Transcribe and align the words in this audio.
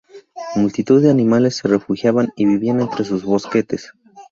Multitud 0.55 0.99
de 1.03 1.11
animales 1.11 1.57
se 1.57 1.67
refugiaban 1.67 2.31
y 2.35 2.47
vivían 2.47 2.81
entre 2.81 3.05
sus 3.05 3.23
bosquetes. 3.23 3.93